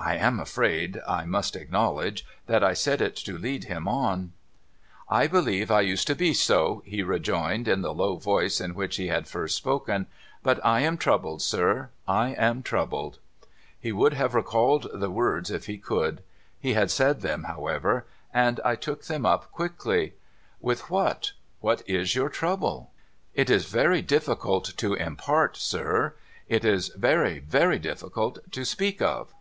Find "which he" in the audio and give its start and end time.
8.74-9.06